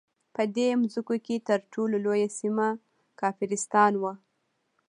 [0.35, 2.67] په دې مځکو کې تر ټولو لویه سیمه
[3.21, 4.13] کافرستان وو.